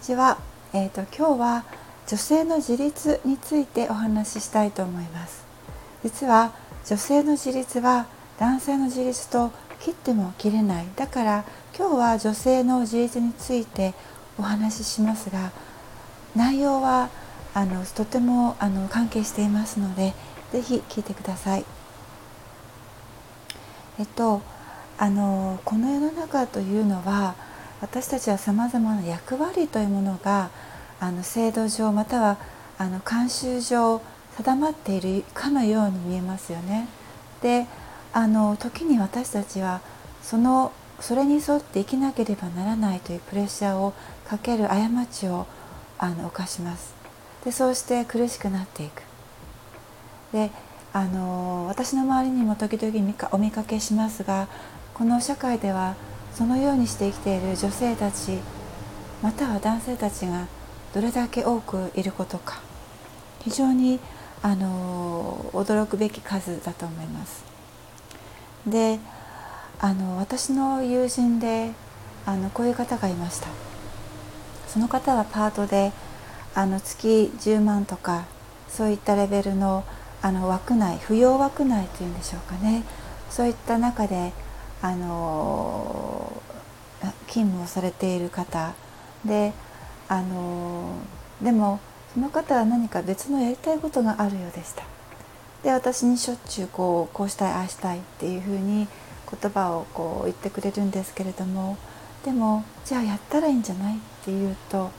[0.00, 0.38] ちは、
[0.72, 1.64] えーと、今日は
[2.06, 5.44] 女性の自立についてお話ししたいと思います。
[6.02, 6.52] 実は
[6.86, 8.06] 女性の自立は
[8.38, 10.86] 男性の自立と切っても切れない。
[10.96, 11.44] だから
[11.78, 13.94] 今日は女性の自立について
[14.38, 15.52] お話ししますが
[16.34, 17.10] 内容は
[17.52, 20.14] あのとてもあの関係していますので
[20.52, 21.64] ぜひ聞いてください。
[23.98, 24.40] えっと
[24.96, 27.34] あのこの世の中というのは
[27.80, 30.50] 私たちはさまざまな役割というものが
[31.00, 32.36] あの制度上または
[32.78, 34.02] あの慣習上
[34.36, 36.88] 定まっているかのように見えますよね。
[37.42, 37.66] で
[38.12, 39.80] あの時に私たちは
[40.22, 43.94] そのそれに沿って生きなければならないというプレッシャーを
[44.26, 45.46] かける過ちを
[45.98, 46.94] あの犯します。
[47.44, 49.02] でそうして苦しくなっていく。
[50.32, 50.50] で
[50.92, 54.48] あの私の周りにも時々お見かけしますが
[54.92, 55.94] この社会では
[56.34, 58.38] そのようにして生きている女性たち
[59.22, 60.46] または男性たちが
[60.94, 62.60] どれだけ多くいることか。
[63.40, 64.00] 非常に
[64.42, 67.44] あの驚くべき数だと思います。
[68.66, 68.98] で
[69.78, 71.72] あの私の友人で
[72.26, 73.48] あのこういう方がいました。
[74.68, 75.92] その方はパートで
[76.54, 78.24] あの月10万とか
[78.68, 79.84] そういったレベルの
[80.22, 82.84] あの枠内扶養枠内というんでしょうかね。
[83.30, 84.32] そういった中で
[84.82, 86.32] あの
[87.26, 88.74] 勤務をされている方。
[89.24, 89.52] で
[90.08, 90.94] あの
[91.42, 91.80] でも
[92.14, 94.82] その方は何か別のやりたいことがあるようでした。
[95.62, 98.88] で私にしょっちゅうこうこうしたいああしたいっていうふうに
[99.30, 101.76] 言葉をこう言ってくれるんですけれども
[102.24, 104.90] でもじゃあやったらいいんじゃないっていうと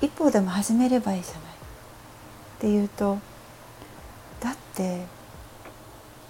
[0.00, 1.44] 一歩でも始めればいいじゃないっ
[2.60, 3.18] ていうと
[4.40, 5.06] だって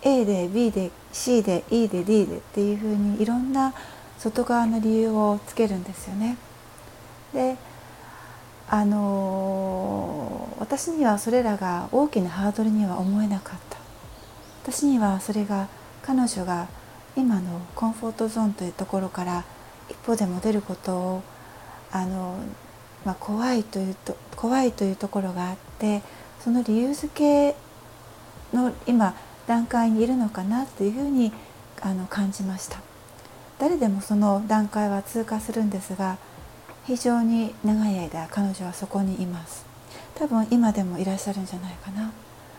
[0.02, 3.72] A で B で C で E で D でっていうふうにいろんな
[4.18, 6.36] 外側の理由をつけるんですよね。
[7.32, 7.56] で
[8.68, 13.76] あの私にはそれらが大きなハードルには思えなかった
[14.62, 15.68] 私にはそれが
[16.02, 16.68] 彼女が
[17.16, 19.44] 今のコンフォートゾーンというところから
[19.90, 21.22] 一歩でも出ることを
[21.90, 22.38] あの、
[23.04, 26.02] まあ、怖いというと怖いというところがあって
[26.40, 27.56] その理由付け
[28.56, 29.14] の今
[29.46, 31.32] 段階にいるのかなというふうに
[31.80, 32.78] あの感じました。
[33.58, 36.18] 誰でもその段階は通過するんですが
[36.84, 39.64] 非常に長い間彼女はそこにいます。
[40.14, 42.12] 多分今でもいらっしゃるんじゃないかな。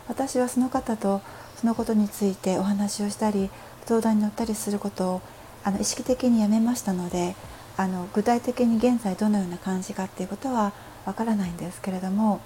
[0.08, 1.22] 私はその方と
[1.56, 3.50] そのことについてお話をしたり
[3.86, 5.22] 相談に乗ったりすることを
[5.64, 7.36] あの意識的にやめましたので
[7.78, 10.74] あの具体的に現在どのような感じかっていうことは
[11.06, 12.42] わからないんですけれども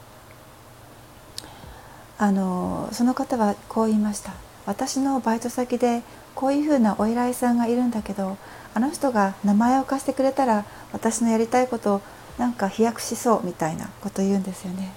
[2.18, 4.34] あのその方はこう言いました。
[4.66, 6.02] 私のバイト先で
[6.36, 8.38] こういうふうなお依頼さんがいるんだけど
[8.74, 12.02] あの人が名前を貸してくれたら私のやりたいことを
[12.38, 14.92] なんか飛躍しそうみたいなこと言うんですよね。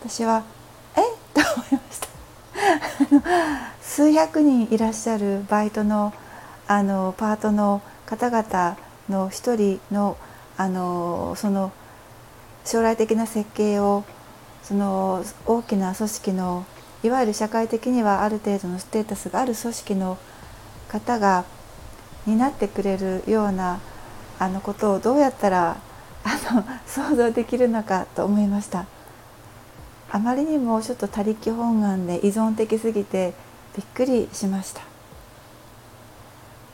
[0.00, 0.44] 私は
[0.96, 1.00] え？
[1.34, 2.08] と思いました。
[3.82, 6.12] 数百人いらっしゃるバイトの
[6.68, 8.76] あのパートの方々
[9.08, 10.16] の一人の
[10.56, 11.72] あのその
[12.64, 14.04] 将来的な設計を
[14.62, 16.64] その大きな組織の
[17.02, 20.18] いわゆる社会的にはある程度のステータスがある組織の
[20.88, 21.44] 方が
[22.26, 23.80] 担ってくれるような
[24.38, 25.78] あのことをどうやったら
[26.24, 28.86] あの想像できるのかと思いました。
[30.12, 33.32] あまりにもちょっと他力本願で依存的すぎて
[33.76, 34.82] びっくりしました。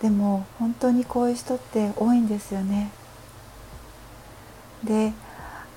[0.03, 2.91] でも本当にこういう人って多いんですよね。
[4.83, 5.13] で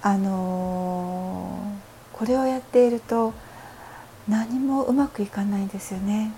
[0.02, 1.79] あのー
[2.20, 3.34] これをやっていると
[4.28, 6.34] 何もうまくいかないんですよね。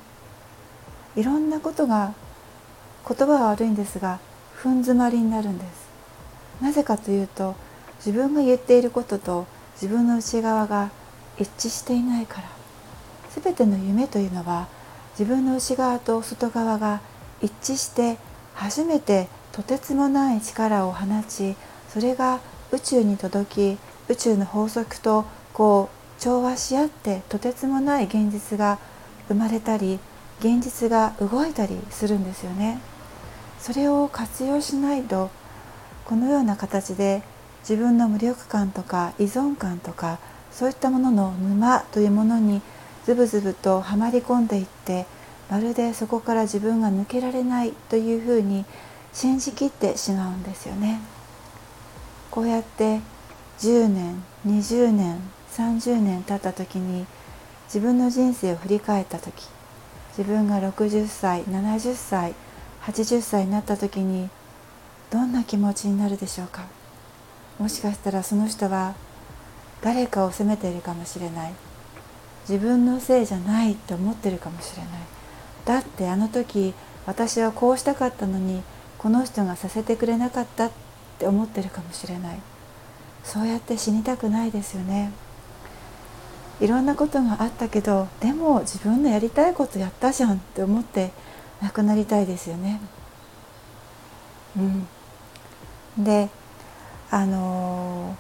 [1.16, 2.14] いろんなことが
[3.08, 4.20] 言葉は悪いんですが
[4.62, 5.90] 踏ん詰まりになるんです。
[6.62, 7.56] なぜかというと
[7.98, 10.92] 自分が言っていることと自分の内側が
[11.40, 12.48] 一致していないから。
[13.42, 14.68] 全ての夢というのは
[15.18, 17.02] 自分の内側と外側が
[17.42, 18.20] 一致して
[18.54, 21.56] 初めてとてつもない力を放ち
[21.90, 22.40] それが
[22.72, 23.80] 宇宙に届き
[24.10, 28.80] 宇宙の法則とこう調和し合ってとてつもない現実が
[29.28, 30.00] 生まれたり
[30.40, 32.80] 現実が動いたりするんですよね。
[33.60, 35.30] それを活用しないと
[36.06, 37.22] このような形で
[37.62, 40.18] 自分の無力感とか依存感とか
[40.52, 42.62] そういったものの沼というものに
[43.06, 45.06] ズブズブとはまり込んでいって
[45.50, 48.66] まるでそこから自分が抜けられないというふうに
[49.14, 51.02] 信じきってしまうんですよね。
[52.32, 53.02] こうやって
[53.60, 55.20] 10年20年
[55.52, 57.06] 30年経った時に
[57.66, 59.48] 自分の人生を振り返った時
[60.18, 62.34] 自分が60歳70歳
[62.82, 64.30] 80歳になった時に
[65.10, 66.64] どんな気持ちになるでしょうか？
[67.60, 68.96] もしかしたらその人は
[69.82, 71.54] 誰かを責めているかもしれない。
[72.50, 74.92] 自分のせいじゃないって思ってるかもしれない。
[75.66, 76.74] だってあの時
[77.06, 78.64] 私はこうしたかったのに
[78.98, 80.72] この人がさせてくれなかったっ
[81.20, 82.40] て思ってるかもしれない。
[83.24, 85.12] そうやって死にたくないですよね。
[86.62, 91.12] いろんなことがあったけどでも自分のやりたいことやったじゃんって思って
[91.62, 92.80] 亡くなりたいですよね。
[94.56, 94.60] う
[96.02, 96.30] ん、で
[97.10, 98.16] あの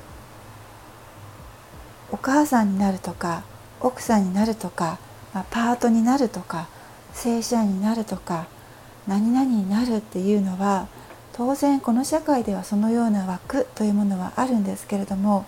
[2.11, 3.43] ー、お母さんになるとか
[3.79, 4.97] 奥さんになるとか、
[5.33, 6.67] まあ、パートになるとか
[7.13, 8.47] 正社員になるとか
[9.07, 10.87] 何々になるっていうのは
[11.33, 15.45] 当然この社会ではそのような枠というものはあるんですけれども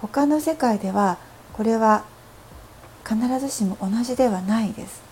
[0.00, 1.18] 他の世界では
[1.56, 2.04] これは
[3.08, 5.02] 必ずしも同じではないです。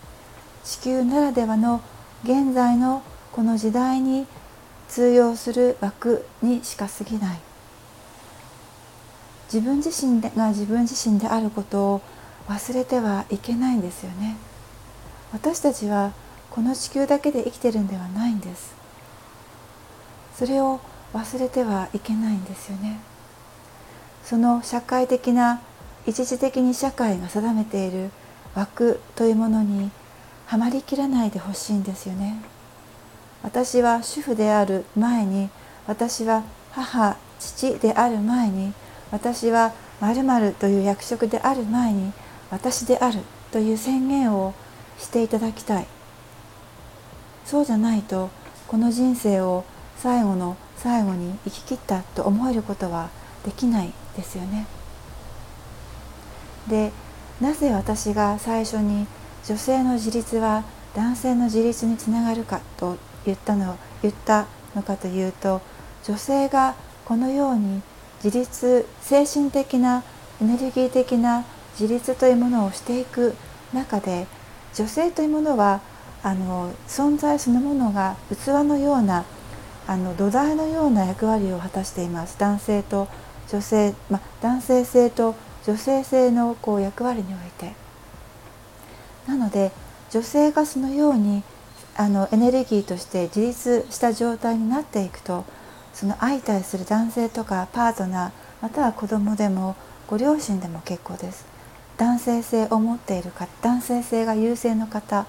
[0.64, 1.80] 地球ならではの
[2.24, 3.02] 現在の
[3.32, 4.26] この時代に
[4.88, 7.38] 通用する枠にしか過ぎない。
[9.52, 12.00] 自分自身が自分自身であることを
[12.48, 14.36] 忘れてはいけないんですよね。
[15.32, 16.12] 私たちは
[16.50, 18.74] この地球だけで生きてるんではないんです。
[20.36, 20.80] それを
[21.12, 23.00] 忘れてはいけないんですよね。
[24.24, 25.60] その社会的な
[26.06, 28.10] 一時的に社会が定めている
[28.54, 29.90] 枠というものに
[30.46, 32.36] はまりきらないでほしいんですよね
[33.42, 35.50] 私は主婦である前に
[35.86, 38.72] 私は母父である前に
[39.10, 42.12] 私は〇〇という役職である前に
[42.50, 43.20] 私である
[43.52, 44.54] という宣言を
[44.98, 45.86] していただきたい
[47.44, 48.30] そうじゃないと
[48.66, 49.64] この人生を
[49.96, 53.10] 最後の最後に生き切ったと思えることは
[53.44, 54.66] できないですよね。
[56.68, 56.92] で
[57.40, 59.06] なぜ私が最初に
[59.46, 60.64] 女性の自立は
[60.94, 62.96] 男性の自立につながるかと
[63.26, 65.60] 言ったの言ったのかというと
[66.04, 66.74] 女性が
[67.04, 67.82] このように
[68.22, 70.02] 自立精神的な
[70.40, 71.44] エネルギー的な
[71.78, 73.34] 自立というものをしていく
[73.72, 74.26] 中で
[74.74, 75.80] 女性というものは
[76.22, 79.24] あの存在そのものが器のような
[79.86, 82.38] あの土台のような役割を果たしています。
[82.38, 83.08] 男性と
[83.50, 85.34] 女性、ま男性性と
[85.66, 87.74] 女性性のこう役割において。
[89.26, 89.72] なので
[90.10, 91.42] 女性がそのように
[91.96, 95.44] あのエネルギーとして自立した状態になっていくと
[95.94, 98.30] その相対する男性とかパートナー
[98.60, 99.76] または子供でも
[100.06, 101.46] ご両親でも結構です。
[101.96, 105.26] 男性性を持っているか男性性が優勢の方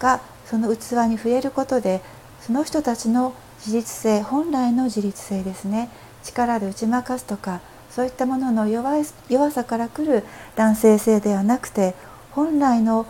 [0.00, 2.00] がその器に触れることで
[2.40, 5.90] その人たちの自立性本来の自立性ですね
[6.24, 10.24] 力で打ち負かすとかそういったものの弱い弱さからくる
[10.56, 11.94] 男性性ではなくて
[12.32, 13.06] 本来の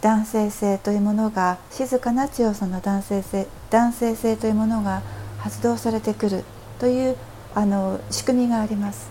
[0.00, 5.02] 男性性というものが静かな強さの男性性男性性というものが
[5.38, 6.44] 発動されてくる
[6.78, 7.16] という
[7.54, 9.10] あの仕組みがあります。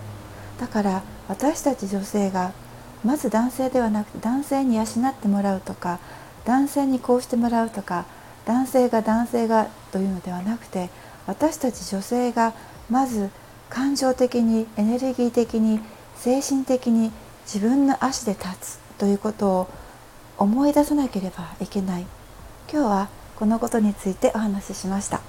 [0.59, 2.51] だから私たち女性が
[3.03, 5.99] まず男性ではなくて男性に養ってもらうとか
[6.45, 8.05] 男性にこうしてもらうとか
[8.45, 10.89] 男性が男性がというのではなくて
[11.27, 12.53] 私たち女性が
[12.89, 13.29] まず
[13.69, 15.79] 感情的にエネルギー的に
[16.15, 17.11] 精神的に
[17.45, 19.69] 自分の足で立つということを
[20.37, 22.05] 思い出さなければいけない
[22.71, 25.28] 今日はこのことについてお話ししました。